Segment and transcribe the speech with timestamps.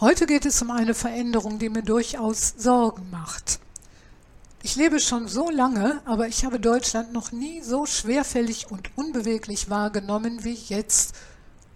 [0.00, 3.60] Heute geht es um eine Veränderung, die mir durchaus Sorgen macht.
[4.62, 9.68] Ich lebe schon so lange, aber ich habe Deutschland noch nie so schwerfällig und unbeweglich
[9.68, 11.12] wahrgenommen wie jetzt.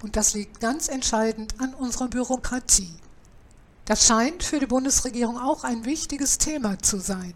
[0.03, 2.95] Und das liegt ganz entscheidend an unserer Bürokratie.
[3.85, 7.35] Das scheint für die Bundesregierung auch ein wichtiges Thema zu sein.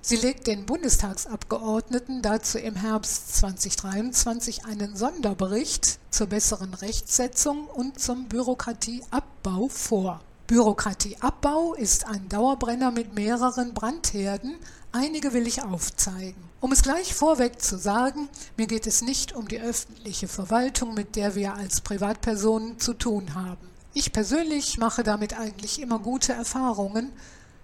[0.00, 8.28] Sie legt den Bundestagsabgeordneten dazu im Herbst 2023 einen Sonderbericht zur besseren Rechtsetzung und zum
[8.28, 9.31] Bürokratieabbau
[9.68, 10.20] vor.
[10.46, 14.54] Bürokratieabbau ist ein Dauerbrenner mit mehreren Brandherden.
[14.92, 16.42] Einige will ich aufzeigen.
[16.60, 21.16] Um es gleich vorweg zu sagen, mir geht es nicht um die öffentliche Verwaltung, mit
[21.16, 23.68] der wir als Privatpersonen zu tun haben.
[23.94, 27.12] Ich persönlich mache damit eigentlich immer gute Erfahrungen,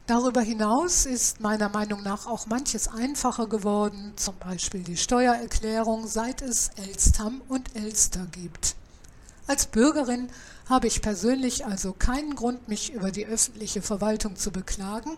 [0.08, 6.40] Darüber hinaus ist meiner Meinung nach auch manches einfacher geworden, zum Beispiel die Steuererklärung, seit
[6.40, 8.74] es Elstam und Elster gibt.
[9.48, 10.28] Als Bürgerin
[10.68, 15.16] habe ich persönlich also keinen Grund, mich über die öffentliche Verwaltung zu beklagen.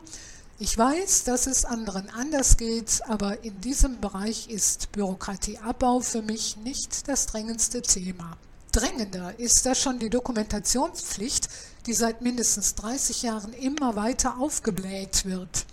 [0.61, 6.57] Ich weiß, dass es anderen anders geht, aber in diesem Bereich ist Bürokratieabbau für mich
[6.59, 8.37] nicht das drängendste Thema.
[8.71, 11.49] Drängender ist da schon die Dokumentationspflicht,
[11.87, 15.67] die seit mindestens 30 Jahren immer weiter aufgebläht wird.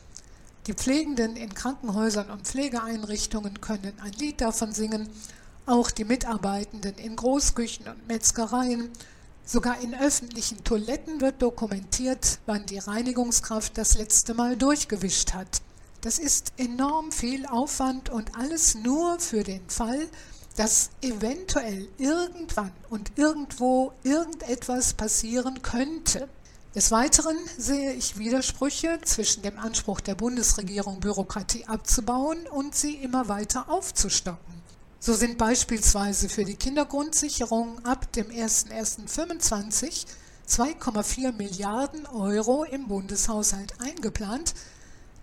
[0.66, 5.10] Die Pflegenden in Krankenhäusern und Pflegeeinrichtungen können ein Lied davon singen,
[5.68, 8.90] auch die Mitarbeitenden in Großküchen und Metzgereien.
[9.46, 15.62] Sogar in öffentlichen Toiletten wird dokumentiert, wann die Reinigungskraft das letzte Mal durchgewischt hat.
[16.02, 20.08] Das ist enorm viel Aufwand und alles nur für den Fall,
[20.56, 26.28] dass eventuell irgendwann und irgendwo irgendetwas passieren könnte.
[26.76, 33.28] Des Weiteren sehe ich Widersprüche zwischen dem Anspruch der Bundesregierung, Bürokratie abzubauen und sie immer
[33.28, 34.58] weiter aufzustocken.
[35.00, 40.06] So sind beispielsweise für die Kindergrundsicherung ab dem 01.01.25
[40.48, 44.54] 2,4 Milliarden Euro im Bundeshaushalt eingeplant,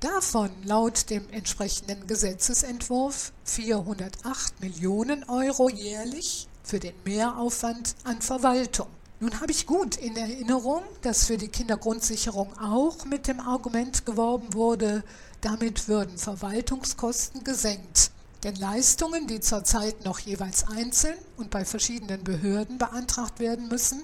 [0.05, 8.89] Davon laut dem entsprechenden Gesetzesentwurf 408 Millionen Euro jährlich für den Mehraufwand an Verwaltung.
[9.21, 14.53] Nun habe ich gut in Erinnerung, dass für die Kindergrundsicherung auch mit dem Argument geworben
[14.53, 15.05] wurde,
[15.41, 18.11] damit würden Verwaltungskosten gesenkt.
[18.45, 24.03] Denn Leistungen, die zurzeit noch jeweils einzeln und bei verschiedenen Behörden beantragt werden müssen,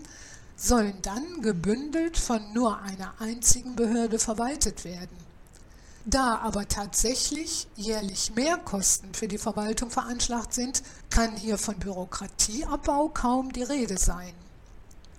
[0.56, 5.16] sollen dann gebündelt von nur einer einzigen Behörde verwaltet werden.
[6.06, 13.52] Da aber tatsächlich jährlich Mehrkosten für die Verwaltung veranschlagt sind, kann hier von Bürokratieabbau kaum
[13.52, 14.32] die Rede sein.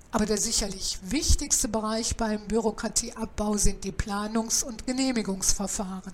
[0.10, 6.12] Aber der sicherlich wichtigste Bereich beim Bürokratieabbau sind die Planungs- und Genehmigungsverfahren.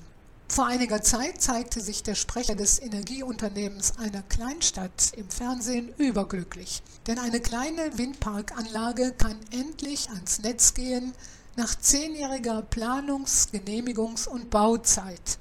[0.57, 6.81] Vor einiger Zeit zeigte sich der Sprecher des Energieunternehmens einer Kleinstadt im Fernsehen überglücklich.
[7.05, 11.13] Denn eine kleine Windparkanlage kann endlich ans Netz gehen,
[11.57, 15.37] nach zehnjähriger Planungs-, Genehmigungs- und Bauzeit.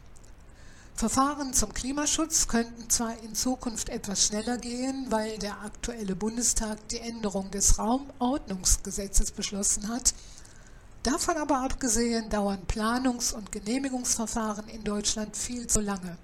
[0.95, 6.99] Verfahren zum Klimaschutz könnten zwar in Zukunft etwas schneller gehen, weil der aktuelle Bundestag die
[6.99, 10.13] Änderung des Raumordnungsgesetzes beschlossen hat.
[11.07, 16.19] Davon aber abgesehen dauern Planungs- und Genehmigungsverfahren in Deutschland viel zu lange.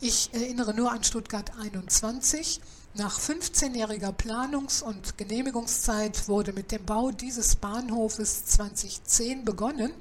[0.00, 2.62] Ich erinnere nur an Stuttgart 21,
[2.94, 9.92] nach 15-jähriger Planungs- und Genehmigungszeit wurde mit dem Bau dieses Bahnhofes 2010 begonnen,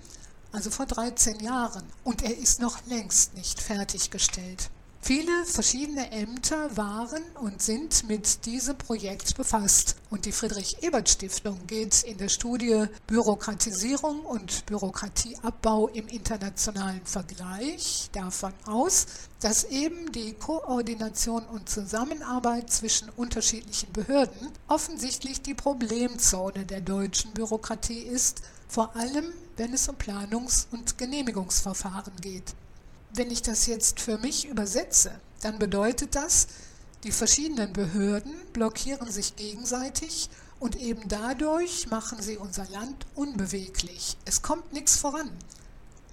[0.53, 4.69] also vor 13 Jahren, und er ist noch längst nicht fertiggestellt.
[5.07, 9.97] Viele verschiedene Ämter waren und sind mit diesem Projekt befasst.
[10.09, 19.05] Und die Friedrich-Ebert-Stiftung geht in der Studie Bürokratisierung und Bürokratieabbau im internationalen Vergleich davon aus,
[19.41, 28.01] dass eben die Koordination und Zusammenarbeit zwischen unterschiedlichen Behörden offensichtlich die Problemzone der deutschen Bürokratie
[28.01, 29.25] ist, vor allem
[29.55, 32.55] wenn es um Planungs- und Genehmigungsverfahren geht.
[33.15, 35.09] Wenn ich das jetzt für mich übersetze,
[35.41, 36.47] dann bedeutet das,
[37.05, 40.29] die verschiedenen Behörden blockieren sich gegenseitig
[40.59, 44.17] und eben dadurch machen sie unser Land unbeweglich.
[44.25, 45.31] Es kommt nichts voran.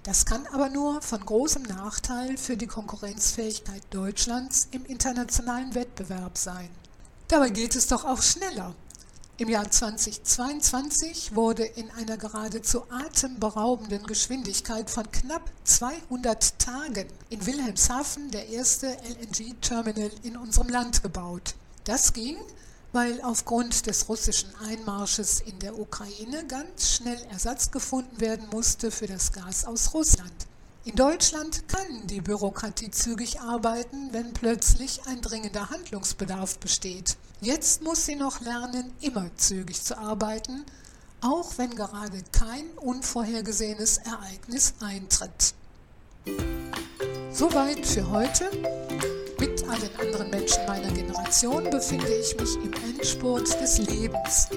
[0.03, 6.69] Das kann aber nur von großem Nachteil für die Konkurrenzfähigkeit Deutschlands im internationalen Wettbewerb sein.
[7.27, 8.75] Dabei geht es doch auch schneller.
[9.43, 18.31] Im Jahr 2022 wurde in einer geradezu atemberaubenden Geschwindigkeit von knapp 200 Tagen in Wilhelmshaven
[18.31, 21.55] der erste LNG-Terminal in unserem Land gebaut.
[21.83, 22.37] Das ging,
[22.93, 29.07] weil aufgrund des russischen Einmarsches in der Ukraine ganz schnell Ersatz gefunden werden musste für
[29.07, 30.31] das Gas aus Russland.
[30.85, 37.15] In Deutschland kann die Bürokratie zügig arbeiten, wenn plötzlich ein dringender Handlungsbedarf besteht.
[37.39, 40.65] Jetzt muss sie noch lernen, immer zügig zu arbeiten,
[41.21, 45.53] auch wenn gerade kein unvorhergesehenes Ereignis eintritt.
[47.31, 48.51] Soweit für heute.
[49.73, 54.47] Mit allen anderen Menschen meiner Generation befinde ich mich im Endspurt des Lebens.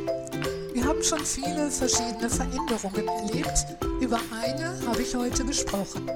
[0.75, 3.67] Wir haben schon viele verschiedene Veränderungen erlebt.
[4.01, 6.11] Über eine habe ich heute gesprochen.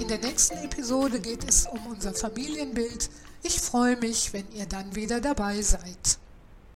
[0.00, 3.10] In der nächsten Episode geht es um unser Familienbild.
[3.42, 6.18] Ich freue mich, wenn ihr dann wieder dabei seid.